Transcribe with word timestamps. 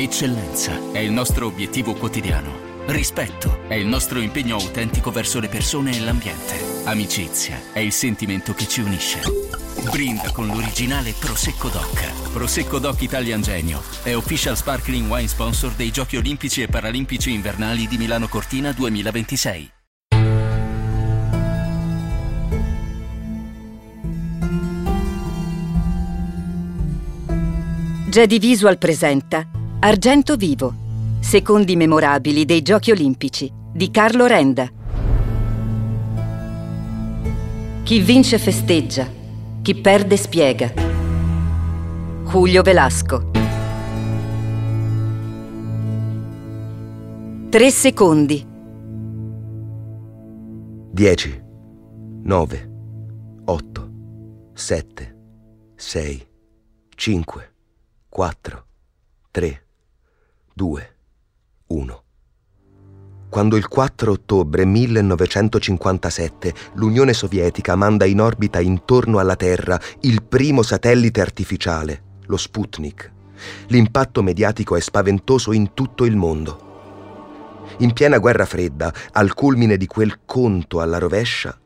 Eccellenza 0.00 0.92
è 0.92 0.98
il 0.98 1.12
nostro 1.12 1.44
obiettivo 1.44 1.92
quotidiano. 1.92 2.84
Rispetto 2.86 3.68
è 3.68 3.74
il 3.74 3.86
nostro 3.86 4.18
impegno 4.18 4.56
autentico 4.56 5.10
verso 5.10 5.40
le 5.40 5.48
persone 5.48 5.94
e 5.94 6.00
l'ambiente. 6.00 6.54
Amicizia 6.84 7.60
è 7.70 7.80
il 7.80 7.92
sentimento 7.92 8.54
che 8.54 8.66
ci 8.66 8.80
unisce. 8.80 9.20
Brinda 9.90 10.32
con 10.32 10.46
l'originale 10.46 11.12
Prosecco 11.12 11.68
Doc. 11.68 12.30
Prosecco 12.32 12.78
Doc 12.78 13.02
Italian 13.02 13.42
Genio 13.42 13.82
è 14.02 14.16
official 14.16 14.56
sparkling 14.56 15.06
wine 15.06 15.28
sponsor 15.28 15.72
dei 15.72 15.90
Giochi 15.90 16.16
Olimpici 16.16 16.62
e 16.62 16.68
Paralimpici 16.68 17.34
Invernali 17.34 17.86
di 17.86 17.98
Milano 17.98 18.26
Cortina 18.26 18.72
2026. 18.72 19.70
Jedi 28.08 28.38
Visual 28.38 28.78
presenta 28.78 29.46
Argento 29.82 30.36
Vivo, 30.36 30.74
secondi 31.20 31.74
memorabili 31.74 32.44
dei 32.44 32.60
Giochi 32.60 32.90
Olimpici 32.90 33.50
di 33.72 33.90
Carlo 33.90 34.26
Renda. 34.26 34.70
Chi 37.82 38.00
vince 38.00 38.38
festeggia, 38.38 39.08
chi 39.62 39.74
perde 39.80 40.18
spiega. 40.18 40.70
Julio 42.26 42.60
Velasco. 42.60 43.30
Tre 47.48 47.70
secondi. 47.70 48.46
10, 50.92 51.42
9, 52.22 52.70
8, 53.46 53.90
7, 54.52 55.16
6, 55.74 56.28
5, 56.96 57.54
4, 58.10 58.66
3, 59.30 59.64
2, 60.52 60.96
1. 61.68 62.02
Quando 63.30 63.56
il 63.56 63.68
4 63.68 64.10
ottobre 64.10 64.64
1957 64.64 66.54
l'Unione 66.74 67.12
Sovietica 67.12 67.76
manda 67.76 68.04
in 68.04 68.20
orbita 68.20 68.58
intorno 68.58 69.20
alla 69.20 69.36
Terra 69.36 69.80
il 70.00 70.24
primo 70.24 70.62
satellite 70.62 71.20
artificiale, 71.20 72.02
lo 72.26 72.36
Sputnik, 72.36 73.12
l'impatto 73.68 74.22
mediatico 74.24 74.74
è 74.74 74.80
spaventoso 74.80 75.52
in 75.52 75.72
tutto 75.72 76.04
il 76.04 76.16
mondo. 76.16 77.68
In 77.78 77.92
piena 77.92 78.18
guerra 78.18 78.44
fredda, 78.44 78.92
al 79.12 79.32
culmine 79.34 79.76
di 79.76 79.86
quel 79.86 80.24
conto 80.26 80.80
alla 80.80 80.98
rovescia, 80.98 81.56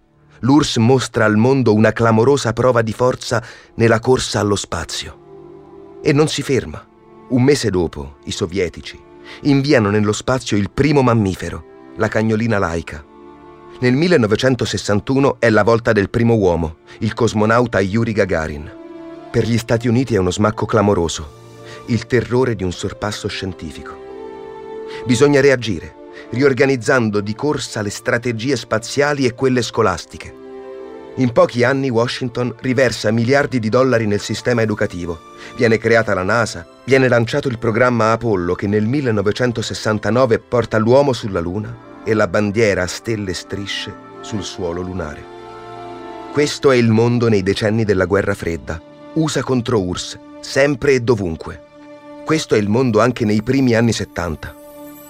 l'URSS 0.41 0.77
mostra 0.77 1.25
al 1.25 1.37
mondo 1.37 1.73
una 1.73 1.93
clamorosa 1.93 2.53
prova 2.53 2.83
di 2.83 2.93
forza 2.93 3.43
nella 3.77 3.99
corsa 3.99 4.41
allo 4.41 4.57
spazio. 4.57 6.01
E 6.03 6.13
non 6.13 6.29
si 6.29 6.43
ferma. 6.43 6.93
Un 7.35 7.43
mese 7.43 7.69
dopo, 7.69 8.19
i 8.27 8.31
sovietici 8.31 8.97
inviano 9.43 9.91
nello 9.91 10.13
spazio 10.13 10.57
il 10.57 10.71
primo 10.71 11.03
mammifero, 11.03 11.93
la 11.97 12.07
cagnolina 12.07 12.59
laica. 12.59 13.05
Nel 13.81 13.95
1961 13.95 15.41
è 15.41 15.51
la 15.51 15.65
volta 15.65 15.91
del 15.91 16.11
primo 16.11 16.35
uomo, 16.35 16.77
il 16.99 17.13
cosmonauta 17.13 17.81
Yuri 17.81 18.13
Gagarin. 18.13 18.71
Per 19.33 19.45
gli 19.49 19.59
Stati 19.59 19.89
Uniti 19.89 20.15
è 20.15 20.19
uno 20.19 20.31
smacco 20.31 20.65
clamoroso, 20.65 21.29
il 21.87 22.07
terrore 22.07 22.55
di 22.55 22.63
un 22.63 22.71
sorpasso 22.71 23.27
scientifico. 23.27 23.99
Bisogna 25.05 25.41
reagire, 25.41 25.93
riorganizzando 26.31 27.21
di 27.21 27.35
corsa 27.35 27.83
le 27.83 27.91
strategie 27.91 28.55
spaziali 28.55 29.27
e 29.27 29.35
quelle 29.35 29.63
scolastiche. 29.63 30.43
In 31.17 31.31
pochi 31.31 31.63
anni 31.63 31.91
Washington 31.91 32.57
riversa 32.61 33.13
miliardi 33.13 33.61
di 33.61 33.69
dollari 33.69 34.05
nel 34.05 34.19
sistema 34.19 34.63
educativo. 34.63 35.21
Viene 35.55 35.79
creata 35.79 36.13
la 36.13 36.25
NASA, 36.25 36.67
viene 36.85 37.07
lanciato 37.07 37.47
il 37.47 37.59
programma 37.59 38.11
Apollo 38.11 38.57
che 38.57 38.67
nel 38.67 38.85
1969 38.85 40.41
porta 40.41 40.77
l'uomo 40.77 41.13
sulla 41.13 41.39
Luna 41.39 42.03
e 42.05 42.15
la 42.15 42.27
bandiera 42.27 42.83
a 42.83 42.89
stelle 42.89 43.31
e 43.31 43.35
strisce 43.35 43.95
sul 44.23 44.43
suolo 44.43 44.81
lunare. 44.81 45.25
Questo 46.33 46.73
è 46.73 46.77
il 46.77 46.91
mondo 46.91 47.29
nei 47.29 47.45
decenni 47.45 47.85
della 47.85 48.07
guerra 48.07 48.35
fredda. 48.35 48.83
USA 49.13 49.45
contro 49.45 49.81
URSS, 49.81 50.19
sempre 50.41 50.95
e 50.95 51.01
dovunque. 51.01 51.63
Questo 52.25 52.57
è 52.57 52.59
il 52.59 52.69
mondo 52.69 52.99
anche 52.99 53.25
nei 53.25 53.41
primi 53.41 53.77
anni 53.77 53.93
70. 53.93 54.63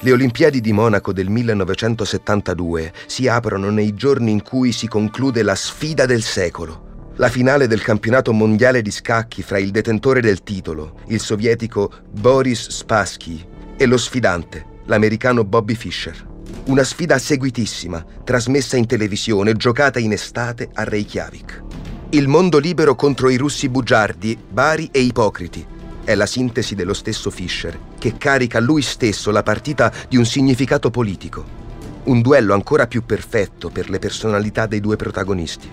Le 0.04 0.12
Olimpiadi 0.12 0.60
di 0.60 0.74
Monaco 0.74 1.14
del 1.14 1.30
1972 1.30 2.92
si 3.06 3.26
aprono 3.26 3.70
nei 3.70 3.94
giorni 3.94 4.32
in 4.32 4.42
cui 4.42 4.70
si 4.70 4.86
conclude 4.86 5.42
la 5.42 5.54
sfida 5.54 6.04
del 6.04 6.20
secolo, 6.20 7.12
la 7.16 7.30
finale 7.30 7.66
del 7.66 7.80
campionato 7.80 8.34
mondiale 8.34 8.82
di 8.82 8.90
scacchi 8.90 9.42
fra 9.42 9.58
il 9.58 9.70
detentore 9.70 10.20
del 10.20 10.42
titolo, 10.42 10.96
il 11.06 11.20
sovietico 11.20 11.90
Boris 12.10 12.68
Spassky, 12.68 13.42
e 13.78 13.86
lo 13.86 13.96
sfidante, 13.96 14.66
l'americano 14.84 15.42
Bobby 15.42 15.74
Fischer. 15.74 16.32
Una 16.66 16.84
sfida 16.84 17.16
seguitissima, 17.16 18.04
trasmessa 18.24 18.76
in 18.76 18.86
televisione, 18.86 19.54
giocata 19.54 19.98
in 20.00 20.12
estate 20.12 20.68
a 20.74 20.84
Reykjavik. 20.84 21.62
Il 22.10 22.28
mondo 22.28 22.58
libero 22.58 22.94
contro 22.94 23.30
i 23.30 23.38
russi 23.38 23.70
bugiardi, 23.70 24.36
bari 24.50 24.86
e 24.92 25.00
ipocriti, 25.00 25.66
è 26.04 26.14
la 26.14 26.26
sintesi 26.26 26.74
dello 26.74 26.92
stesso 26.92 27.30
Fischer, 27.30 27.78
che 27.98 28.16
carica 28.18 28.60
lui 28.60 28.82
stesso 28.82 29.30
la 29.30 29.42
partita 29.42 29.92
di 30.08 30.16
un 30.16 30.26
significato 30.26 30.90
politico. 30.90 31.62
Un 32.04 32.20
duello 32.20 32.52
ancora 32.52 32.86
più 32.86 33.04
perfetto 33.04 33.70
per 33.70 33.88
le 33.88 33.98
personalità 33.98 34.66
dei 34.66 34.80
due 34.80 34.96
protagonisti. 34.96 35.68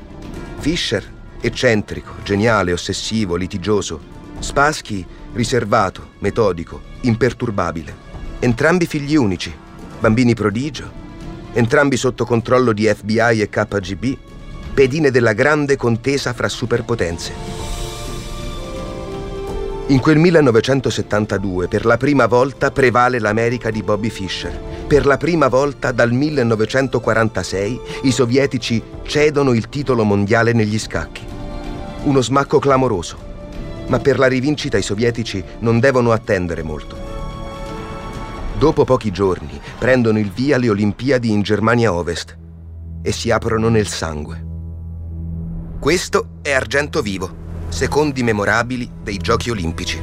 Fischer, 0.60 1.04
eccentrico, 1.42 2.14
geniale, 2.24 2.72
ossessivo, 2.72 3.36
litigioso. 3.36 4.00
Spassky, 4.40 5.06
riservato, 5.34 6.12
metodico, 6.20 6.82
imperturbabile. 7.02 8.10
Entrambi 8.40 8.86
figli 8.86 9.16
unici, 9.16 9.54
bambini 10.00 10.34
prodigio, 10.34 10.90
entrambi 11.54 11.98
sotto 11.98 12.26
controllo 12.26 12.72
di 12.72 12.86
FBI 12.86 13.42
e 13.42 13.50
KGB, 13.50 14.18
pedine 14.74 15.12
della 15.12 15.34
grande 15.34 15.76
contesa 15.76 16.34
fra 16.34 16.48
superpotenze. 16.48 17.71
In 19.92 20.00
quel 20.00 20.20
1972 20.20 21.68
per 21.68 21.84
la 21.84 21.98
prima 21.98 22.26
volta 22.26 22.72
prevale 22.72 23.20
l'America 23.20 23.70
di 23.70 23.84
Bobby 23.84 24.08
Fischer. 24.08 24.58
Per 24.88 25.06
la 25.06 25.18
prima 25.18 25.50
volta 25.50 25.92
dal 25.92 26.14
1946 26.14 27.82
i 28.04 28.12
sovietici 28.12 28.82
cedono 29.04 29.52
il 29.52 29.68
titolo 29.68 30.06
mondiale 30.06 30.54
negli 30.54 30.80
scacchi. 30.80 31.26
Uno 32.04 32.22
smacco 32.22 32.58
clamoroso, 32.58 33.18
ma 33.88 34.00
per 34.00 34.18
la 34.18 34.28
rivincita 34.28 34.78
i 34.78 34.82
sovietici 34.82 35.44
non 35.60 35.82
devono 35.82 36.14
attendere 36.14 36.64
molto. 36.64 36.96
Dopo 38.58 38.86
pochi 38.86 39.12
giorni 39.12 39.60
prendono 39.78 40.20
il 40.20 40.32
via 40.32 40.58
le 40.58 40.70
Olimpiadi 40.70 41.32
in 41.32 41.42
Germania 41.42 41.92
Ovest 41.92 42.38
e 43.02 43.12
si 43.12 43.30
aprono 43.30 43.68
nel 43.68 43.88
sangue. 43.88 44.42
Questo 45.82 46.38
è 46.42 46.54
argento 46.54 47.02
vivo 47.02 47.41
secondi 47.72 48.22
memorabili 48.22 48.88
dei 49.02 49.18
Giochi 49.18 49.50
Olimpici. 49.50 50.00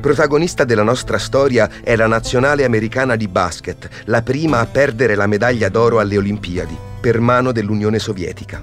Protagonista 0.00 0.64
della 0.64 0.82
nostra 0.82 1.18
storia 1.18 1.70
è 1.84 1.94
la 1.94 2.06
nazionale 2.06 2.64
americana 2.64 3.14
di 3.14 3.28
basket, 3.28 3.88
la 4.06 4.22
prima 4.22 4.58
a 4.58 4.66
perdere 4.66 5.14
la 5.14 5.26
medaglia 5.26 5.68
d'oro 5.68 6.00
alle 6.00 6.16
Olimpiadi 6.16 6.88
per 7.00 7.18
mano 7.18 7.50
dell'Unione 7.50 7.98
Sovietica. 7.98 8.62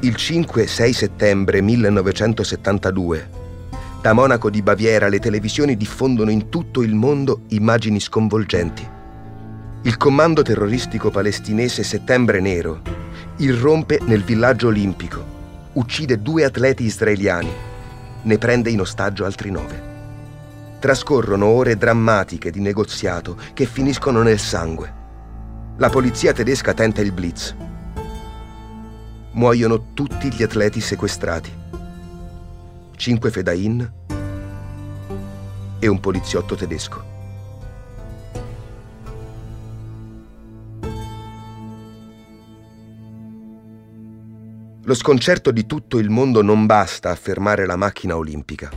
Il 0.00 0.14
5-6 0.16 0.90
settembre 0.92 1.60
1972, 1.60 3.42
da 4.00 4.12
Monaco 4.12 4.48
di 4.48 4.62
Baviera 4.62 5.08
le 5.08 5.18
televisioni 5.18 5.76
diffondono 5.76 6.30
in 6.30 6.50
tutto 6.50 6.82
il 6.82 6.94
mondo 6.94 7.44
immagini 7.48 7.98
sconvolgenti. 7.98 8.86
Il 9.82 9.96
comando 9.96 10.42
terroristico 10.42 11.10
palestinese 11.10 11.82
Settembre 11.82 12.40
Nero 12.40 12.80
irrompe 13.38 13.98
nel 14.04 14.22
villaggio 14.22 14.68
olimpico, 14.68 15.24
uccide 15.72 16.22
due 16.22 16.44
atleti 16.44 16.84
israeliani, 16.84 17.50
ne 18.22 18.38
prende 18.38 18.70
in 18.70 18.80
ostaggio 18.80 19.24
altri 19.24 19.50
nove. 19.50 19.82
Trascorrono 20.78 21.46
ore 21.46 21.76
drammatiche 21.76 22.50
di 22.50 22.60
negoziato 22.60 23.36
che 23.52 23.64
finiscono 23.64 24.22
nel 24.22 24.38
sangue. 24.38 25.02
La 25.78 25.88
polizia 25.88 26.32
tedesca 26.32 26.72
tenta 26.72 27.00
il 27.00 27.10
blitz. 27.10 27.56
Muoiono 29.34 29.92
tutti 29.94 30.32
gli 30.32 30.44
atleti 30.44 30.80
sequestrati. 30.80 31.52
Cinque 32.94 33.32
fedain 33.32 33.92
e 35.80 35.86
un 35.88 35.98
poliziotto 35.98 36.54
tedesco. 36.54 37.12
Lo 44.84 44.94
sconcerto 44.94 45.50
di 45.50 45.66
tutto 45.66 45.98
il 45.98 46.10
mondo 46.10 46.40
non 46.40 46.66
basta 46.66 47.10
a 47.10 47.16
fermare 47.16 47.66
la 47.66 47.74
macchina 47.74 48.16
olimpica. 48.16 48.70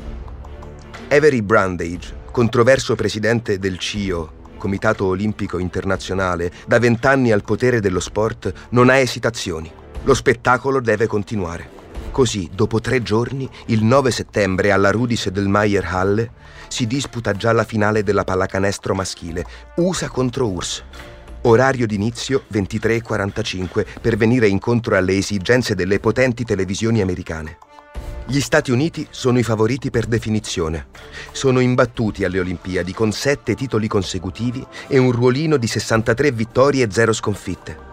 Avery 1.10 1.44
Brandage, 1.44 2.22
controverso 2.32 2.96
presidente 2.96 3.60
del 3.60 3.78
CIO, 3.78 4.34
Comitato 4.58 5.06
Olimpico 5.06 5.60
Internazionale, 5.60 6.52
da 6.66 6.80
vent'anni 6.80 7.32
al 7.32 7.44
potere 7.44 7.80
dello 7.80 8.00
sport, 8.00 8.52
non 8.70 8.90
ha 8.90 8.98
esitazioni. 8.98 9.86
Lo 10.04 10.14
spettacolo 10.14 10.80
deve 10.80 11.08
continuare. 11.08 11.70
Così, 12.12 12.50
dopo 12.54 12.80
tre 12.80 13.04
giorni, 13.04 13.48
il 13.68 13.84
9 13.84 14.10
settembre 14.10 14.72
alla 14.72 14.90
Rudis 14.90 15.30
del 15.30 15.48
Mayer 15.48 15.86
Halle, 15.86 16.32
si 16.68 16.88
disputa 16.88 17.34
già 17.34 17.52
la 17.52 17.64
finale 17.64 18.04
della 18.04 18.24
pallacanestro 18.24 18.96
maschile, 18.96 19.46
USA 19.76 20.10
contro 20.10 20.48
URSS. 20.48 20.84
Orario 21.42 21.86
d'inizio 21.86 22.44
23.45 22.52 23.86
per 24.02 24.18
venire 24.18 24.48
incontro 24.48 24.98
alle 24.98 25.16
esigenze 25.16 25.76
delle 25.76 26.00
potenti 26.00 26.44
televisioni 26.44 27.02
americane. 27.02 27.58
Gli 28.26 28.42
Stati 28.42 28.72
Uniti 28.72 29.08
sono 29.10 29.40
i 29.40 29.44
favoriti 29.44 29.90
per 29.90 30.06
definizione. 30.06 30.88
Sono 31.32 31.62
imbattuti 31.62 32.26
alle 32.26 32.40
Olimpiadi 32.40 32.94
con 32.94 33.14
sette 33.14 33.56
titoli 33.56 33.88
consecutivi 33.88 34.66
e 34.88 34.98
un 34.98 35.12
ruolino 35.12 35.56
di 35.56 35.68
63 35.68 36.32
vittorie 36.32 36.84
e 36.84 36.92
zero 36.92 37.14
sconfitte. 37.14 37.87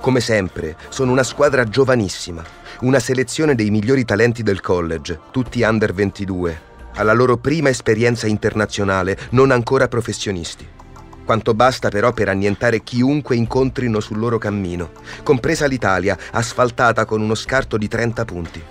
Come 0.00 0.20
sempre, 0.20 0.76
sono 0.90 1.10
una 1.10 1.24
squadra 1.24 1.64
giovanissima, 1.64 2.42
una 2.80 3.00
selezione 3.00 3.56
dei 3.56 3.68
migliori 3.70 4.04
talenti 4.04 4.44
del 4.44 4.60
college, 4.60 5.18
tutti 5.32 5.62
under 5.62 5.92
22, 5.92 6.60
alla 6.94 7.12
loro 7.12 7.36
prima 7.36 7.68
esperienza 7.68 8.28
internazionale, 8.28 9.18
non 9.30 9.50
ancora 9.50 9.88
professionisti. 9.88 10.66
Quanto 11.24 11.52
basta 11.52 11.88
però 11.88 12.12
per 12.12 12.28
annientare 12.28 12.82
chiunque 12.82 13.34
incontrino 13.34 13.98
sul 13.98 14.18
loro 14.18 14.38
cammino, 14.38 14.92
compresa 15.24 15.66
l'Italia, 15.66 16.16
asfaltata 16.30 17.04
con 17.04 17.20
uno 17.20 17.34
scarto 17.34 17.76
di 17.76 17.88
30 17.88 18.24
punti. 18.24 18.62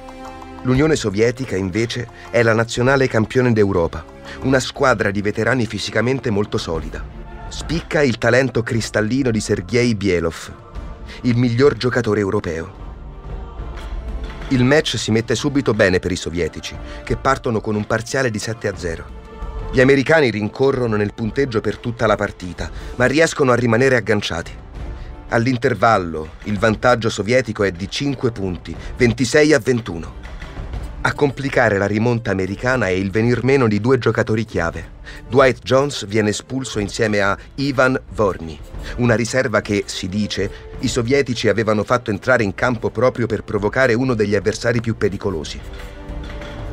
L'Unione 0.63 0.95
Sovietica, 0.95 1.57
invece, 1.57 2.07
è 2.31 2.41
la 2.41 2.53
nazionale 2.53 3.07
campione 3.07 3.51
d'Europa, 3.51 4.03
una 4.43 4.59
squadra 4.59 5.11
di 5.11 5.21
veterani 5.21 5.65
fisicamente 5.65 6.29
molto 6.29 6.57
solida. 6.57 7.03
Spicca 7.49 8.01
il 8.01 8.17
talento 8.17 8.63
cristallino 8.63 9.29
di 9.29 9.39
Sergei 9.39 9.93
Bielov, 9.93 10.65
il 11.21 11.37
miglior 11.37 11.75
giocatore 11.75 12.19
europeo. 12.19 12.85
Il 14.49 14.63
match 14.63 14.97
si 14.97 15.11
mette 15.11 15.35
subito 15.35 15.73
bene 15.73 15.99
per 15.99 16.11
i 16.11 16.15
sovietici, 16.15 16.75
che 17.03 17.17
partono 17.17 17.59
con 17.59 17.75
un 17.75 17.85
parziale 17.85 18.31
di 18.31 18.39
7 18.39 18.67
a 18.67 18.77
0. 18.77 19.05
Gli 19.71 19.81
americani 19.81 20.29
rincorrono 20.29 20.95
nel 20.95 21.13
punteggio 21.13 21.59
per 21.59 21.77
tutta 21.77 22.07
la 22.07 22.15
partita, 22.15 22.69
ma 22.95 23.05
riescono 23.05 23.51
a 23.51 23.55
rimanere 23.55 23.97
agganciati. 23.97 24.51
All'intervallo 25.29 26.35
il 26.43 26.57
vantaggio 26.57 27.09
sovietico 27.09 27.63
è 27.63 27.71
di 27.71 27.89
5 27.89 28.31
punti, 28.31 28.73
26 28.95 29.53
a 29.53 29.59
21. 29.59 30.26
A 31.01 31.13
complicare 31.13 31.77
la 31.77 31.85
rimonta 31.85 32.31
americana 32.31 32.87
è 32.87 32.91
il 32.91 33.11
venir 33.11 33.43
meno 33.43 33.67
di 33.67 33.79
due 33.79 33.97
giocatori 33.97 34.43
chiave. 34.43 34.95
Dwight 35.29 35.61
Jones 35.61 36.05
viene 36.05 36.29
espulso 36.29 36.79
insieme 36.79 37.21
a 37.21 37.37
Ivan 37.55 37.99
Vorny, 38.13 38.59
una 38.97 39.15
riserva 39.15 39.61
che, 39.61 39.83
si 39.85 40.09
dice, 40.09 40.49
i 40.79 40.87
sovietici 40.87 41.47
avevano 41.47 41.83
fatto 41.83 42.09
entrare 42.09 42.43
in 42.43 42.53
campo 42.55 42.89
proprio 42.89 43.25
per 43.25 43.43
provocare 43.43 43.93
uno 43.93 44.15
degli 44.15 44.35
avversari 44.35 44.81
più 44.81 44.97
pericolosi. 44.97 45.59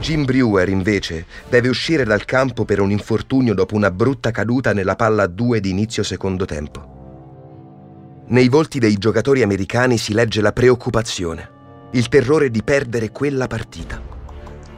Jim 0.00 0.24
Brewer, 0.24 0.68
invece, 0.68 1.26
deve 1.48 1.68
uscire 1.68 2.04
dal 2.04 2.24
campo 2.24 2.64
per 2.64 2.80
un 2.80 2.90
infortunio 2.90 3.54
dopo 3.54 3.74
una 3.74 3.90
brutta 3.90 4.30
caduta 4.30 4.72
nella 4.72 4.96
palla 4.96 5.24
a 5.24 5.28
due 5.28 5.60
di 5.60 5.70
inizio 5.70 6.02
secondo 6.02 6.44
tempo. 6.44 8.22
Nei 8.28 8.48
volti 8.48 8.78
dei 8.78 8.96
giocatori 8.96 9.42
americani 9.42 9.96
si 9.96 10.12
legge 10.12 10.40
la 10.40 10.52
preoccupazione, 10.52 11.50
il 11.92 12.08
terrore 12.08 12.50
di 12.50 12.62
perdere 12.62 13.10
quella 13.10 13.46
partita. 13.46 14.13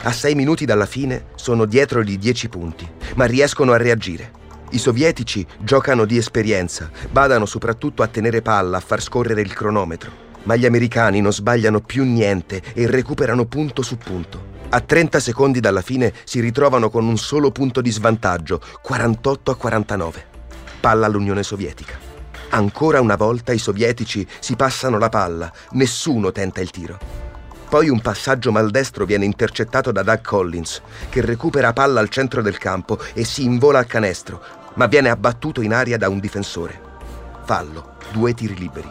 A 0.03 0.13
sei 0.13 0.35
minuti 0.35 0.65
dalla 0.65 0.87
fine 0.87 1.27
sono 1.35 1.65
dietro 1.65 2.05
di 2.05 2.17
dieci 2.19 2.49
punti, 2.49 2.89
ma 3.17 3.25
riescono 3.25 3.73
a 3.73 3.77
reagire. 3.77 4.45
I 4.71 4.79
sovietici 4.79 5.45
giocano 5.61 6.05
di 6.05 6.17
esperienza, 6.17 6.91
badano 7.11 7.47
soprattutto 7.47 8.03
a 8.03 8.07
tenere 8.07 8.43
palla, 8.43 8.77
a 8.77 8.81
far 8.81 9.01
scorrere 9.01 9.41
il 9.41 9.53
cronometro. 9.53 10.25
Ma 10.45 10.55
gli 10.55 10.67
americani 10.67 11.21
non 11.21 11.33
sbagliano 11.33 11.81
più 11.81 12.05
niente 12.05 12.63
e 12.75 12.87
recuperano 12.87 13.47
punto 13.47 13.83
su 13.83 13.97
punto. 13.97 14.55
A 14.69 14.81
30 14.81 15.19
secondi 15.19 15.61
dalla 15.61 15.83
fine 15.83 16.13
si 16.25 16.41
ritrovano 16.41 16.89
con 16.89 17.05
un 17.05 17.17
solo 17.17 17.51
punto 17.51 17.81
di 17.81 17.91
svantaggio, 17.91 18.61
48 18.83 19.51
a 19.51 19.57
49. 19.57 20.27
Palla 20.81 21.07
all'Unione 21.07 21.43
Sovietica. 21.43 21.99
Ancora 22.51 23.01
una 23.01 23.17
volta 23.17 23.53
i 23.53 23.59
sovietici 23.59 24.27
si 24.39 24.55
passano 24.55 24.99
la 24.99 25.09
palla, 25.09 25.53
nessuno 25.73 26.31
tenta 26.31 26.61
il 26.61 26.71
tiro. 26.71 26.99
Poi 27.76 27.90
un 27.90 28.00
passaggio 28.00 28.52
maldestro 28.52 29.05
viene 29.05 29.26
intercettato 29.26 29.93
da 29.93 30.02
Doug 30.02 30.23
Collins, 30.23 30.81
che 31.11 31.20
recupera 31.20 31.75
palla 31.75 32.00
al 32.00 32.08
centro 32.08 32.40
del 32.40 32.56
campo 32.56 32.99
e 33.12 33.23
si 33.23 33.44
invola 33.44 33.78
al 33.78 33.84
canestro, 33.84 34.43
ma 34.76 34.87
viene 34.87 35.11
abbattuto 35.11 35.61
in 35.61 35.75
aria 35.75 35.99
da 35.99 36.08
un 36.08 36.19
difensore. 36.19 36.81
Fallo, 37.44 37.96
due 38.12 38.32
tiri 38.32 38.56
liberi. 38.56 38.88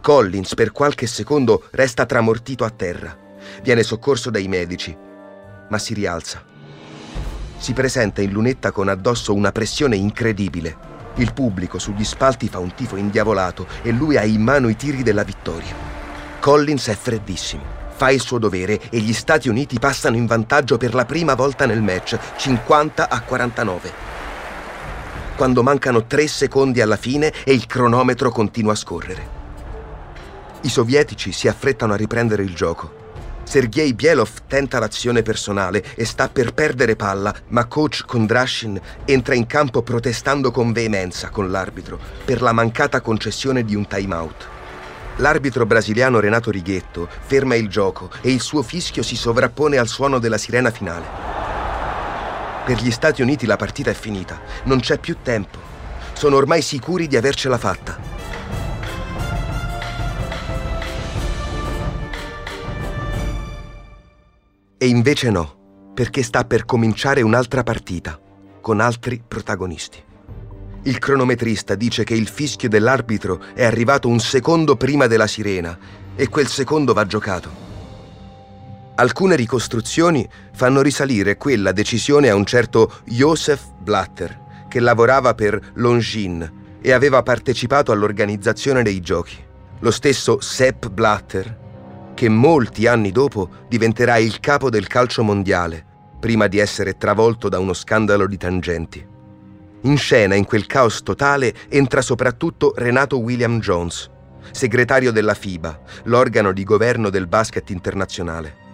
Collins 0.00 0.56
per 0.56 0.72
qualche 0.72 1.06
secondo 1.06 1.68
resta 1.70 2.06
tramortito 2.06 2.64
a 2.64 2.70
terra. 2.70 3.16
Viene 3.62 3.84
soccorso 3.84 4.30
dai 4.30 4.48
medici, 4.48 4.96
ma 5.68 5.78
si 5.78 5.94
rialza. 5.94 6.42
Si 7.56 7.72
presenta 7.72 8.20
in 8.20 8.32
lunetta 8.32 8.72
con 8.72 8.88
addosso 8.88 9.32
una 9.32 9.52
pressione 9.52 9.94
incredibile. 9.94 10.76
Il 11.18 11.32
pubblico 11.32 11.78
sugli 11.78 12.04
spalti 12.04 12.48
fa 12.48 12.58
un 12.58 12.74
tifo 12.74 12.96
indiavolato 12.96 13.68
e 13.82 13.92
lui 13.92 14.16
ha 14.16 14.24
in 14.24 14.42
mano 14.42 14.68
i 14.68 14.74
tiri 14.74 15.04
della 15.04 15.22
vittoria. 15.22 15.72
Collins 16.40 16.88
è 16.88 16.96
freddissimo 16.96 17.77
fa 17.98 18.10
il 18.12 18.20
suo 18.20 18.38
dovere 18.38 18.80
e 18.90 19.00
gli 19.00 19.12
Stati 19.12 19.48
Uniti 19.48 19.80
passano 19.80 20.14
in 20.14 20.24
vantaggio 20.24 20.76
per 20.76 20.94
la 20.94 21.04
prima 21.04 21.34
volta 21.34 21.66
nel 21.66 21.82
match, 21.82 22.16
50 22.36 23.08
a 23.08 23.20
49. 23.22 23.92
Quando 25.34 25.64
mancano 25.64 26.06
tre 26.06 26.28
secondi 26.28 26.80
alla 26.80 26.96
fine 26.96 27.32
e 27.42 27.52
il 27.52 27.66
cronometro 27.66 28.30
continua 28.30 28.72
a 28.72 28.76
scorrere. 28.76 29.36
I 30.60 30.68
sovietici 30.68 31.32
si 31.32 31.48
affrettano 31.48 31.94
a 31.94 31.96
riprendere 31.96 32.44
il 32.44 32.54
gioco. 32.54 33.06
Sergei 33.42 33.92
Bielov 33.94 34.42
tenta 34.46 34.78
l'azione 34.78 35.22
personale 35.22 35.82
e 35.96 36.04
sta 36.04 36.28
per 36.28 36.54
perdere 36.54 36.94
palla, 36.94 37.34
ma 37.48 37.64
coach 37.64 38.04
Kondrashin 38.06 38.80
entra 39.06 39.34
in 39.34 39.46
campo 39.46 39.82
protestando 39.82 40.52
con 40.52 40.70
veemenza 40.70 41.30
con 41.30 41.50
l'arbitro 41.50 41.98
per 42.24 42.42
la 42.42 42.52
mancata 42.52 43.00
concessione 43.00 43.64
di 43.64 43.74
un 43.74 43.88
timeout. 43.88 44.57
L'arbitro 45.18 45.66
brasiliano 45.66 46.20
Renato 46.20 46.50
Righetto 46.50 47.08
ferma 47.08 47.56
il 47.56 47.68
gioco 47.68 48.08
e 48.20 48.30
il 48.30 48.40
suo 48.40 48.62
fischio 48.62 49.02
si 49.02 49.16
sovrappone 49.16 49.76
al 49.76 49.88
suono 49.88 50.20
della 50.20 50.38
sirena 50.38 50.70
finale. 50.70 51.06
Per 52.64 52.80
gli 52.80 52.90
Stati 52.92 53.20
Uniti 53.20 53.44
la 53.44 53.56
partita 53.56 53.90
è 53.90 53.94
finita, 53.94 54.40
non 54.64 54.78
c'è 54.78 54.98
più 54.98 55.16
tempo. 55.22 55.58
Sono 56.12 56.36
ormai 56.36 56.62
sicuri 56.62 57.08
di 57.08 57.16
avercela 57.16 57.58
fatta. 57.58 57.98
E 64.78 64.86
invece 64.86 65.30
no, 65.30 65.90
perché 65.94 66.22
sta 66.22 66.44
per 66.44 66.64
cominciare 66.64 67.22
un'altra 67.22 67.64
partita, 67.64 68.20
con 68.60 68.78
altri 68.78 69.20
protagonisti. 69.26 70.07
Il 70.82 70.98
cronometrista 70.98 71.74
dice 71.74 72.04
che 72.04 72.14
il 72.14 72.28
fischio 72.28 72.68
dell'arbitro 72.68 73.42
è 73.54 73.64
arrivato 73.64 74.08
un 74.08 74.20
secondo 74.20 74.76
prima 74.76 75.06
della 75.06 75.26
sirena 75.26 75.76
e 76.14 76.28
quel 76.28 76.46
secondo 76.46 76.92
va 76.92 77.04
giocato. 77.04 77.66
Alcune 78.94 79.36
ricostruzioni 79.36 80.28
fanno 80.52 80.80
risalire 80.80 81.36
quella 81.36 81.72
decisione 81.72 82.30
a 82.30 82.34
un 82.34 82.44
certo 82.44 83.00
Josef 83.04 83.62
Blatter, 83.78 84.66
che 84.68 84.80
lavorava 84.80 85.34
per 85.34 85.72
Longines 85.74 86.50
e 86.80 86.92
aveva 86.92 87.22
partecipato 87.22 87.92
all'organizzazione 87.92 88.82
dei 88.82 89.00
giochi. 89.00 89.36
Lo 89.80 89.90
stesso 89.90 90.40
Sepp 90.40 90.86
Blatter, 90.86 91.66
che 92.14 92.28
molti 92.28 92.88
anni 92.88 93.12
dopo 93.12 93.48
diventerà 93.68 94.16
il 94.16 94.40
capo 94.40 94.70
del 94.70 94.88
calcio 94.88 95.22
mondiale, 95.22 95.84
prima 96.18 96.48
di 96.48 96.58
essere 96.58 96.96
travolto 96.96 97.48
da 97.48 97.60
uno 97.60 97.74
scandalo 97.74 98.26
di 98.26 98.36
tangenti. 98.36 99.06
In 99.82 99.96
scena, 99.96 100.34
in 100.34 100.44
quel 100.44 100.66
caos 100.66 101.02
totale, 101.02 101.54
entra 101.68 102.02
soprattutto 102.02 102.72
Renato 102.76 103.18
William 103.18 103.60
Jones, 103.60 104.10
segretario 104.50 105.12
della 105.12 105.34
FIBA, 105.34 105.80
l'organo 106.04 106.52
di 106.52 106.64
governo 106.64 107.10
del 107.10 107.28
basket 107.28 107.70
internazionale. 107.70 108.66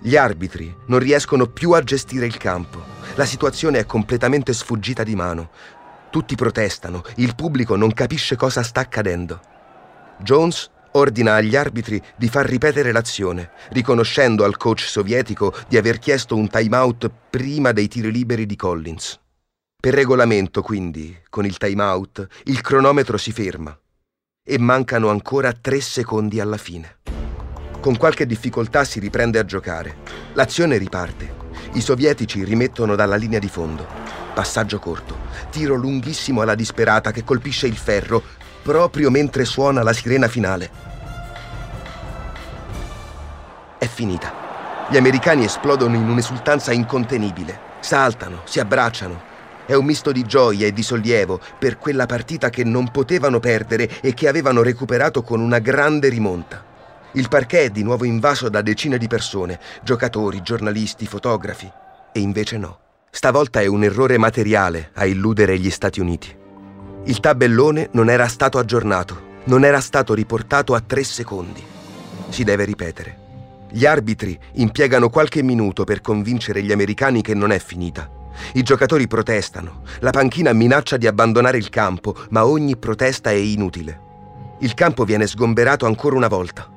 Gli 0.00 0.14
arbitri 0.14 0.72
non 0.86 1.00
riescono 1.00 1.46
più 1.46 1.72
a 1.72 1.82
gestire 1.82 2.26
il 2.26 2.36
campo. 2.36 2.80
La 3.16 3.24
situazione 3.24 3.80
è 3.80 3.86
completamente 3.86 4.52
sfuggita 4.52 5.02
di 5.02 5.16
mano. 5.16 5.50
Tutti 6.10 6.36
protestano, 6.36 7.02
il 7.16 7.34
pubblico 7.34 7.74
non 7.74 7.92
capisce 7.92 8.36
cosa 8.36 8.62
sta 8.62 8.80
accadendo. 8.80 9.40
Jones 10.18 10.70
ordina 10.92 11.34
agli 11.34 11.56
arbitri 11.56 12.00
di 12.16 12.28
far 12.28 12.46
ripetere 12.46 12.92
l'azione, 12.92 13.50
riconoscendo 13.70 14.44
al 14.44 14.56
coach 14.56 14.82
sovietico 14.82 15.52
di 15.68 15.76
aver 15.76 15.98
chiesto 15.98 16.36
un 16.36 16.48
timeout 16.48 17.10
prima 17.28 17.72
dei 17.72 17.88
tiri 17.88 18.12
liberi 18.12 18.46
di 18.46 18.56
Collins. 18.56 19.20
Per 19.80 19.94
regolamento, 19.94 20.60
quindi, 20.60 21.16
con 21.30 21.44
il 21.44 21.56
time-out, 21.56 22.26
il 22.46 22.60
cronometro 22.62 23.16
si 23.16 23.30
ferma 23.30 23.78
e 24.42 24.58
mancano 24.58 25.08
ancora 25.08 25.52
tre 25.52 25.80
secondi 25.80 26.40
alla 26.40 26.56
fine. 26.56 26.96
Con 27.78 27.96
qualche 27.96 28.26
difficoltà 28.26 28.82
si 28.82 28.98
riprende 28.98 29.38
a 29.38 29.44
giocare. 29.44 29.98
L'azione 30.32 30.78
riparte. 30.78 31.32
I 31.74 31.80
sovietici 31.80 32.42
rimettono 32.42 32.96
dalla 32.96 33.14
linea 33.14 33.38
di 33.38 33.48
fondo. 33.48 33.86
Passaggio 34.34 34.80
corto. 34.80 35.16
Tiro 35.48 35.76
lunghissimo 35.76 36.40
alla 36.40 36.56
disperata 36.56 37.12
che 37.12 37.22
colpisce 37.22 37.68
il 37.68 37.76
ferro 37.76 38.20
proprio 38.60 39.10
mentre 39.10 39.44
suona 39.44 39.84
la 39.84 39.92
sirena 39.92 40.26
finale. 40.26 40.70
È 43.78 43.86
finita. 43.86 44.88
Gli 44.90 44.96
americani 44.96 45.44
esplodono 45.44 45.94
in 45.94 46.08
un'esultanza 46.08 46.72
incontenibile. 46.72 47.60
Saltano, 47.78 48.40
si 48.42 48.58
abbracciano. 48.58 49.27
È 49.68 49.74
un 49.74 49.84
misto 49.84 50.12
di 50.12 50.24
gioia 50.24 50.66
e 50.66 50.72
di 50.72 50.82
sollievo 50.82 51.38
per 51.58 51.76
quella 51.76 52.06
partita 52.06 52.48
che 52.48 52.64
non 52.64 52.90
potevano 52.90 53.38
perdere 53.38 54.00
e 54.00 54.14
che 54.14 54.26
avevano 54.26 54.62
recuperato 54.62 55.22
con 55.22 55.40
una 55.40 55.58
grande 55.58 56.08
rimonta. 56.08 56.64
Il 57.12 57.28
parquet 57.28 57.66
è 57.66 57.68
di 57.68 57.82
nuovo 57.82 58.06
invaso 58.06 58.48
da 58.48 58.62
decine 58.62 58.96
di 58.96 59.08
persone, 59.08 59.60
giocatori, 59.82 60.40
giornalisti, 60.40 61.04
fotografi. 61.04 61.70
E 62.12 62.18
invece 62.18 62.56
no. 62.56 62.78
Stavolta 63.10 63.60
è 63.60 63.66
un 63.66 63.84
errore 63.84 64.16
materiale 64.16 64.88
a 64.94 65.04
illudere 65.04 65.58
gli 65.58 65.68
Stati 65.68 66.00
Uniti. 66.00 66.34
Il 67.04 67.20
tabellone 67.20 67.90
non 67.92 68.08
era 68.08 68.26
stato 68.26 68.56
aggiornato, 68.56 69.20
non 69.44 69.66
era 69.66 69.80
stato 69.80 70.14
riportato 70.14 70.74
a 70.74 70.80
tre 70.80 71.04
secondi. 71.04 71.62
Si 72.30 72.42
deve 72.42 72.64
ripetere. 72.64 73.18
Gli 73.70 73.84
arbitri 73.84 74.38
impiegano 74.52 75.10
qualche 75.10 75.42
minuto 75.42 75.84
per 75.84 76.00
convincere 76.00 76.62
gli 76.62 76.72
americani 76.72 77.20
che 77.20 77.34
non 77.34 77.52
è 77.52 77.58
finita. 77.58 78.16
I 78.54 78.62
giocatori 78.62 79.06
protestano, 79.06 79.82
la 80.00 80.10
panchina 80.10 80.52
minaccia 80.52 80.96
di 80.96 81.06
abbandonare 81.06 81.58
il 81.58 81.68
campo, 81.68 82.16
ma 82.30 82.46
ogni 82.46 82.76
protesta 82.76 83.30
è 83.30 83.34
inutile. 83.34 84.06
Il 84.60 84.74
campo 84.74 85.04
viene 85.04 85.26
sgomberato 85.26 85.86
ancora 85.86 86.16
una 86.16 86.28
volta 86.28 86.68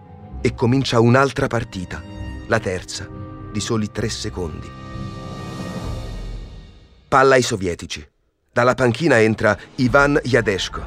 e 0.41 0.53
comincia 0.53 0.99
un'altra 0.99 1.47
partita, 1.47 2.01
la 2.47 2.59
terza, 2.59 3.07
di 3.51 3.59
soli 3.59 3.91
tre 3.91 4.09
secondi. 4.09 4.69
Palla 7.07 7.35
ai 7.35 7.41
sovietici. 7.41 8.07
Dalla 8.53 8.73
panchina 8.73 9.19
entra 9.19 9.57
Ivan 9.75 10.19
Yadeshko 10.23 10.83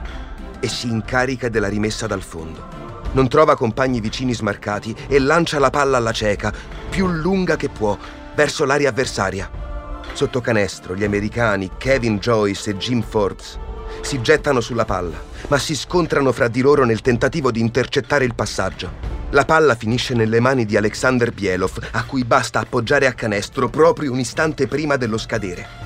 e 0.61 0.69
si 0.69 0.88
incarica 0.88 1.49
della 1.49 1.69
rimessa 1.69 2.07
dal 2.07 2.23
fondo. 2.23 2.66
Non 3.12 3.28
trova 3.28 3.57
compagni 3.57 4.00
vicini 4.00 4.35
smarcati 4.35 4.95
e 5.09 5.19
lancia 5.19 5.59
la 5.59 5.71
palla 5.71 5.99
alla 5.99 6.12
cieca, 6.12 6.52
più 6.90 7.07
lunga 7.07 7.57
che 7.57 7.69
può, 7.69 7.97
verso 8.35 8.64
l'area 8.64 8.90
avversaria. 8.90 9.63
Sotto 10.12 10.40
canestro, 10.40 10.94
gli 10.94 11.04
americani 11.04 11.70
Kevin 11.76 12.18
Joyce 12.18 12.70
e 12.70 12.76
Jim 12.76 13.02
Forbes 13.02 13.58
si 14.00 14.20
gettano 14.20 14.61
sulla 14.61 14.84
palla, 14.84 15.20
ma 15.49 15.58
si 15.58 15.75
scontrano 15.75 16.32
fra 16.32 16.49
di 16.49 16.61
loro 16.61 16.84
nel 16.84 17.00
tentativo 17.00 17.50
di 17.50 17.61
intercettare 17.61 18.25
il 18.25 18.34
passaggio. 18.34 19.12
La 19.30 19.44
palla 19.44 19.75
finisce 19.75 20.14
nelle 20.14 20.40
mani 20.40 20.64
di 20.64 20.76
Alexander 20.76 21.32
Bielov, 21.32 21.88
a 21.92 22.04
cui 22.04 22.25
basta 22.25 22.61
appoggiare 22.61 23.06
a 23.06 23.14
canestro 23.14 23.68
proprio 23.68 24.12
un 24.12 24.18
istante 24.18 24.66
prima 24.68 24.96
dello 24.96 25.18
scadere 25.18 25.84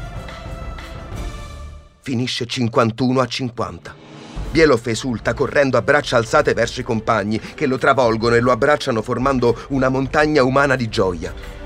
finisce 2.09 2.47
51 2.47 3.21
a 3.21 3.27
50. 3.27 3.95
Bielov 4.51 4.81
esulta 4.87 5.35
correndo 5.35 5.77
a 5.77 5.83
braccia 5.83 6.17
alzate 6.17 6.55
verso 6.55 6.81
i 6.81 6.83
compagni 6.83 7.39
che 7.39 7.67
lo 7.67 7.77
travolgono 7.77 8.35
e 8.35 8.41
lo 8.41 8.51
abbracciano 8.51 9.03
formando 9.03 9.67
una 9.69 9.91
montagna 9.91 10.43
umana 10.43 10.75
di 10.75 10.89
gioia. 10.89 11.58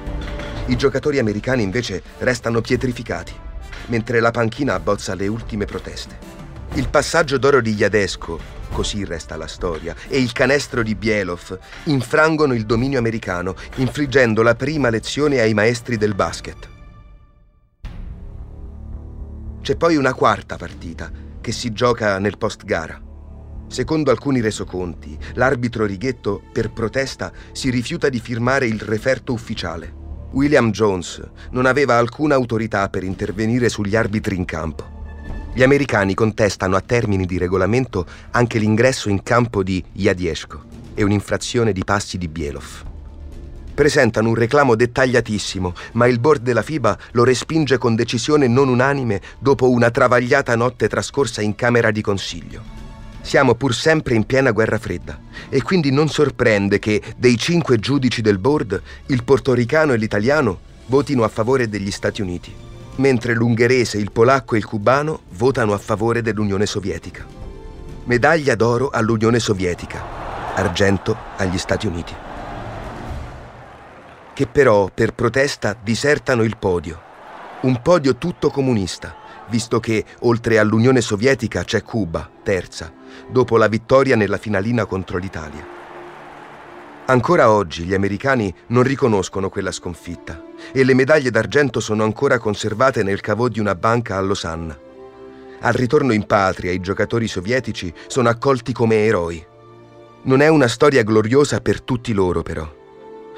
I 0.66 0.76
giocatori 0.76 1.18
americani 1.18 1.64
invece 1.64 2.02
restano 2.18 2.60
pietrificati, 2.60 3.32
mentre 3.86 4.20
la 4.20 4.30
panchina 4.30 4.74
abbozza 4.74 5.14
le 5.14 5.26
ultime 5.26 5.64
proteste. 5.64 6.16
Il 6.74 6.88
passaggio 6.88 7.36
d'oro 7.36 7.60
di 7.60 7.74
Iadesco, 7.74 8.38
così 8.70 9.04
resta 9.04 9.36
la 9.36 9.48
storia, 9.48 9.94
e 10.08 10.20
il 10.20 10.30
canestro 10.30 10.84
di 10.84 10.94
Bielov 10.94 11.58
infrangono 11.84 12.54
il 12.54 12.64
dominio 12.64 13.00
americano, 13.00 13.56
infliggendo 13.76 14.42
la 14.42 14.54
prima 14.54 14.88
lezione 14.88 15.40
ai 15.40 15.52
maestri 15.52 15.96
del 15.96 16.14
basket. 16.14 16.68
C'è 19.60 19.76
poi 19.76 19.96
una 19.96 20.14
quarta 20.14 20.56
partita 20.56 21.10
che 21.40 21.50
si 21.50 21.72
gioca 21.72 22.20
nel 22.20 22.38
post 22.38 22.64
gara. 22.64 23.00
Secondo 23.66 24.12
alcuni 24.12 24.40
resoconti, 24.40 25.18
l'arbitro 25.34 25.86
Righetto, 25.86 26.40
per 26.52 26.70
protesta, 26.70 27.32
si 27.50 27.68
rifiuta 27.68 28.08
di 28.08 28.20
firmare 28.20 28.66
il 28.66 28.80
referto 28.80 29.32
ufficiale. 29.32 30.01
William 30.32 30.70
Jones 30.70 31.22
non 31.50 31.66
aveva 31.66 31.96
alcuna 31.96 32.34
autorità 32.34 32.88
per 32.88 33.04
intervenire 33.04 33.68
sugli 33.68 33.96
arbitri 33.96 34.36
in 34.36 34.44
campo. 34.44 35.00
Gli 35.54 35.62
americani 35.62 36.14
contestano 36.14 36.76
a 36.76 36.80
termini 36.80 37.26
di 37.26 37.38
regolamento 37.38 38.06
anche 38.30 38.58
l'ingresso 38.58 39.08
in 39.08 39.22
campo 39.22 39.62
di 39.62 39.82
Yadieshko 39.92 40.64
e 40.94 41.02
un'infrazione 41.02 41.72
di 41.72 41.84
passi 41.84 42.18
di 42.18 42.28
Bielov 42.28 42.90
presentano 43.74 44.28
un 44.28 44.34
reclamo 44.34 44.74
dettagliatissimo, 44.74 45.72
ma 45.92 46.06
il 46.06 46.20
board 46.20 46.42
della 46.42 46.62
FIBA 46.62 46.98
lo 47.12 47.24
respinge 47.24 47.78
con 47.78 47.94
decisione 47.94 48.46
non 48.46 48.68
unanime 48.68 49.20
dopo 49.38 49.70
una 49.70 49.90
travagliata 49.90 50.54
notte 50.54 50.88
trascorsa 50.88 51.40
in 51.40 51.54
Camera 51.54 51.90
di 51.90 52.02
Consiglio. 52.02 52.81
Siamo 53.22 53.54
pur 53.54 53.74
sempre 53.74 54.14
in 54.14 54.24
piena 54.24 54.50
guerra 54.50 54.78
fredda 54.78 55.18
e 55.48 55.62
quindi 55.62 55.90
non 55.90 56.08
sorprende 56.08 56.78
che 56.78 57.00
dei 57.16 57.38
cinque 57.38 57.78
giudici 57.78 58.20
del 58.20 58.38
board 58.38 58.82
il 59.06 59.24
portoricano 59.24 59.92
e 59.92 59.96
l'italiano 59.96 60.58
votino 60.86 61.24
a 61.24 61.28
favore 61.28 61.68
degli 61.68 61.90
Stati 61.90 62.20
Uniti, 62.20 62.54
mentre 62.96 63.34
l'ungherese, 63.34 63.96
il 63.96 64.12
polacco 64.12 64.54
e 64.54 64.58
il 64.58 64.66
cubano 64.66 65.22
votano 65.30 65.72
a 65.72 65.78
favore 65.78 66.20
dell'Unione 66.20 66.66
Sovietica. 66.66 67.24
Medaglia 68.04 68.54
d'oro 68.56 68.90
all'Unione 68.90 69.38
Sovietica, 69.38 70.02
argento 70.54 71.16
agli 71.36 71.56
Stati 71.56 71.86
Uniti 71.86 72.14
che 74.34 74.46
però 74.46 74.90
per 74.92 75.12
protesta 75.12 75.76
disertano 75.80 76.42
il 76.42 76.56
podio. 76.56 77.10
Un 77.62 77.80
podio 77.82 78.16
tutto 78.16 78.50
comunista, 78.50 79.14
visto 79.52 79.80
che 79.80 80.02
oltre 80.20 80.58
all'Unione 80.58 81.02
Sovietica 81.02 81.62
c'è 81.62 81.82
Cuba, 81.82 82.26
terza, 82.42 82.90
dopo 83.28 83.58
la 83.58 83.68
vittoria 83.68 84.16
nella 84.16 84.38
finalina 84.38 84.86
contro 84.86 85.18
l'Italia. 85.18 85.62
Ancora 87.04 87.50
oggi 87.50 87.84
gli 87.84 87.92
americani 87.92 88.54
non 88.68 88.82
riconoscono 88.82 89.50
quella 89.50 89.70
sconfitta 89.70 90.42
e 90.72 90.84
le 90.84 90.94
medaglie 90.94 91.30
d'argento 91.30 91.80
sono 91.80 92.02
ancora 92.02 92.38
conservate 92.38 93.02
nel 93.02 93.20
cavò 93.20 93.48
di 93.48 93.60
una 93.60 93.74
banca 93.74 94.16
a 94.16 94.20
Losanna. 94.20 94.78
Al 95.60 95.74
ritorno 95.74 96.14
in 96.14 96.24
patria 96.24 96.72
i 96.72 96.80
giocatori 96.80 97.28
sovietici 97.28 97.92
sono 98.06 98.30
accolti 98.30 98.72
come 98.72 99.04
eroi. 99.04 99.44
Non 100.22 100.40
è 100.40 100.48
una 100.48 100.66
storia 100.66 101.02
gloriosa 101.02 101.60
per 101.60 101.82
tutti 101.82 102.14
loro 102.14 102.40
però. 102.40 102.66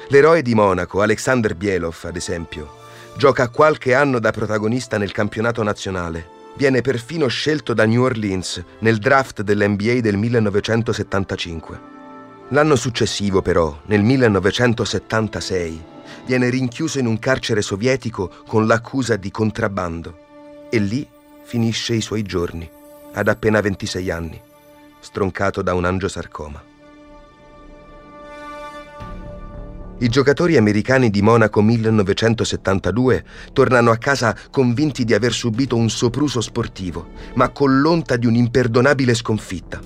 L'eroe 0.07 0.41
di 0.41 0.55
Monaco, 0.55 1.01
Alexander 1.01 1.55
Bielov, 1.55 1.97
ad 2.03 2.15
esempio, 2.15 2.83
gioca 3.17 3.47
qualche 3.49 3.93
anno 3.93 4.19
da 4.19 4.31
protagonista 4.31 4.97
nel 4.97 5.11
campionato 5.11 5.63
nazionale. 5.63 6.33
Viene 6.55 6.81
perfino 6.81 7.27
scelto 7.27 7.73
da 7.73 7.85
New 7.85 8.03
Orleans 8.03 8.63
nel 8.79 8.97
draft 8.97 9.41
dell'NBA 9.41 9.99
del 10.01 10.17
1975. 10.17 11.93
L'anno 12.49 12.75
successivo, 12.75 13.41
però, 13.41 13.81
nel 13.85 14.03
1976, 14.03 15.83
viene 16.25 16.49
rinchiuso 16.49 16.99
in 16.99 17.07
un 17.07 17.17
carcere 17.19 17.61
sovietico 17.61 18.31
con 18.47 18.67
l'accusa 18.67 19.15
di 19.15 19.31
contrabbando 19.31 20.67
e 20.69 20.77
lì 20.77 21.07
finisce 21.43 21.93
i 21.95 22.01
suoi 22.01 22.23
giorni, 22.23 22.69
ad 23.13 23.27
appena 23.27 23.61
26 23.61 24.09
anni, 24.11 24.39
stroncato 24.99 25.61
da 25.61 25.73
un 25.73 25.85
angiosarcoma. 25.85 26.73
I 29.97 30.09
giocatori 30.09 30.57
americani 30.57 31.09
di 31.09 31.21
Monaco 31.21 31.61
1972 31.61 33.23
tornano 33.53 33.91
a 33.91 33.97
casa 33.97 34.35
convinti 34.51 35.05
di 35.05 35.13
aver 35.13 35.31
subito 35.31 35.77
un 35.77 35.89
sopruso 35.89 36.41
sportivo, 36.41 37.11
ma 37.35 37.47
con 37.47 37.79
l'onta 37.79 38.17
di 38.17 38.25
un'imperdonabile 38.25 39.13
sconfitta. 39.13 39.79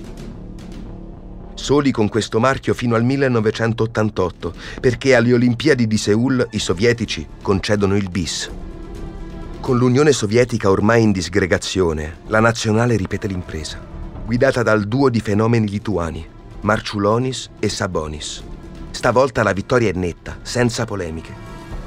Soli 1.53 1.91
con 1.91 2.09
questo 2.09 2.39
marchio 2.39 2.73
fino 2.73 2.95
al 2.95 3.03
1988, 3.03 4.53
perché 4.81 5.13
alle 5.13 5.33
Olimpiadi 5.33 5.85
di 5.85 5.97
Seoul 5.97 6.47
i 6.51 6.59
sovietici 6.59 7.27
concedono 7.43 7.95
il 7.95 8.09
bis. 8.09 8.49
Con 9.59 9.77
l'Unione 9.77 10.11
Sovietica 10.11 10.71
ormai 10.71 11.03
in 11.03 11.11
disgregazione, 11.11 12.21
la 12.27 12.39
nazionale 12.39 12.95
ripete 12.95 13.27
l'impresa, 13.27 13.79
guidata 14.25 14.63
dal 14.63 14.85
duo 14.85 15.09
di 15.09 15.19
fenomeni 15.19 15.69
lituani, 15.69 16.27
Marciulonis 16.61 17.51
e 17.59 17.69
Sabonis. 17.69 18.43
Stavolta 18.99 19.43
la 19.43 19.53
vittoria 19.53 19.89
è 19.89 19.93
netta, 19.93 20.39
senza 20.41 20.83
polemiche. 20.83 21.33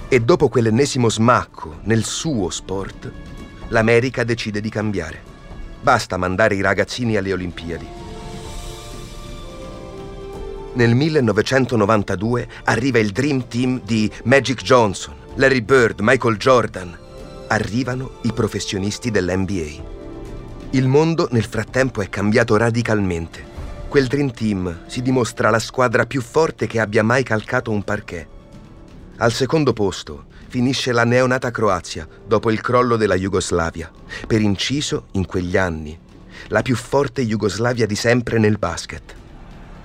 E 0.08 0.20
dopo 0.20 0.48
quell'ennesimo 0.48 1.10
smacco 1.10 1.80
nel 1.82 2.04
suo 2.04 2.48
sport, 2.48 3.12
l'America 3.68 4.24
decide 4.24 4.62
di 4.62 4.70
cambiare. 4.70 5.20
Basta 5.82 6.16
mandare 6.16 6.54
i 6.54 6.62
ragazzini 6.62 7.18
alle 7.18 7.34
Olimpiadi. 7.34 7.86
Nel 10.72 10.94
1992 10.94 12.48
arriva 12.64 12.98
il 12.98 13.10
Dream 13.10 13.46
Team 13.46 13.82
di 13.84 14.10
Magic 14.24 14.62
Johnson, 14.62 15.14
Larry 15.34 15.60
Bird, 15.60 16.00
Michael 16.00 16.38
Jordan. 16.38 16.98
Arrivano 17.48 18.20
i 18.22 18.32
professionisti 18.32 19.10
dell'NBA. 19.10 19.84
Il 20.70 20.88
mondo 20.88 21.28
nel 21.30 21.44
frattempo 21.44 22.00
è 22.00 22.08
cambiato 22.08 22.56
radicalmente. 22.56 23.51
Quel 23.92 24.06
Dream 24.06 24.30
Team 24.30 24.84
si 24.86 25.02
dimostra 25.02 25.50
la 25.50 25.58
squadra 25.58 26.06
più 26.06 26.22
forte 26.22 26.66
che 26.66 26.80
abbia 26.80 27.02
mai 27.02 27.22
calcato 27.22 27.70
un 27.70 27.82
parquet. 27.82 28.26
Al 29.18 29.32
secondo 29.32 29.74
posto 29.74 30.28
finisce 30.48 30.92
la 30.92 31.04
neonata 31.04 31.50
Croazia 31.50 32.08
dopo 32.26 32.50
il 32.50 32.62
crollo 32.62 32.96
della 32.96 33.16
Jugoslavia, 33.16 33.90
per 34.26 34.40
inciso, 34.40 35.08
in 35.10 35.26
quegli 35.26 35.58
anni, 35.58 35.98
la 36.48 36.62
più 36.62 36.74
forte 36.74 37.26
Jugoslavia 37.26 37.84
di 37.84 37.94
sempre 37.94 38.38
nel 38.38 38.56
basket. 38.56 39.14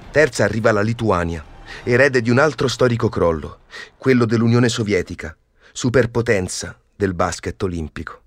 Terza 0.10 0.46
arriva 0.46 0.72
la 0.72 0.82
Lituania, 0.82 1.44
erede 1.84 2.22
di 2.22 2.30
un 2.30 2.40
altro 2.40 2.70
storico 2.70 3.10
crollo, 3.10 3.58
quello 3.98 4.24
dell'Unione 4.24 4.70
Sovietica, 4.70 5.36
superpotenza 5.74 6.80
del 6.96 7.14
basket 7.14 7.62
olimpico. 7.62 8.22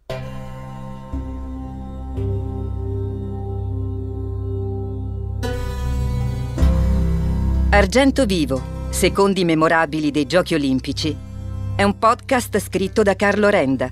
Argento 7.73 8.27
Vivo, 8.27 8.89
secondi 8.91 9.45
memorabili 9.45 10.11
dei 10.11 10.27
Giochi 10.27 10.55
Olimpici, 10.55 11.17
è 11.77 11.85
un 11.85 11.97
podcast 11.99 12.59
scritto 12.59 13.05
da 13.05 13.15
Carlo 13.15 13.49
Renda, 13.49 13.89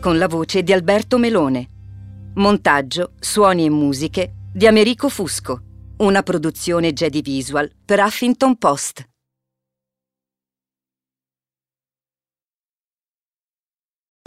con 0.00 0.18
la 0.18 0.26
voce 0.26 0.64
di 0.64 0.72
Alberto 0.72 1.16
Melone. 1.16 1.68
Montaggio, 2.34 3.12
suoni 3.20 3.64
e 3.64 3.70
musiche 3.70 4.32
di 4.52 4.66
Americo 4.66 5.08
Fusco, 5.08 5.60
una 5.98 6.24
produzione 6.24 6.92
Jedi 6.92 7.22
Visual 7.22 7.70
per 7.84 8.00
Huffington 8.00 8.56
Post. 8.56 9.08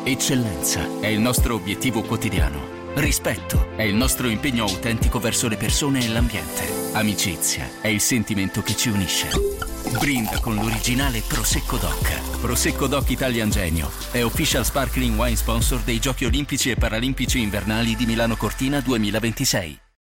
Eccellenza 0.06 1.02
è 1.02 1.08
il 1.08 1.20
nostro 1.20 1.56
obiettivo 1.56 2.02
quotidiano. 2.02 2.79
Rispetto 3.00 3.78
è 3.78 3.84
il 3.84 3.96
nostro 3.96 4.28
impegno 4.28 4.66
autentico 4.66 5.20
verso 5.20 5.48
le 5.48 5.56
persone 5.56 6.04
e 6.04 6.10
l'ambiente. 6.10 6.68
Amicizia 6.92 7.80
è 7.80 7.88
il 7.88 8.02
sentimento 8.02 8.62
che 8.62 8.76
ci 8.76 8.90
unisce. 8.90 9.30
Brinda 9.98 10.42
con 10.42 10.56
l'originale 10.56 11.24
Prosecco 11.26 11.78
Doc. 11.78 12.40
Prosecco 12.42 12.88
Doc 12.88 13.10
Italian 13.10 13.50
Genio 13.50 13.90
è 14.12 14.22
official 14.22 14.66
sparkling 14.66 15.18
wine 15.18 15.38
sponsor 15.38 15.80
dei 15.80 16.00
Giochi 16.00 16.26
Olimpici 16.26 16.72
e 16.72 16.76
Paralimpici 16.76 17.40
Invernali 17.40 17.96
di 17.96 18.06
Milano 18.06 18.36
Cortina 18.36 18.82
2026. 18.82 19.89